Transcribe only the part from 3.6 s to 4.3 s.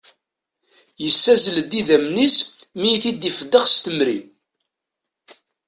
s temri.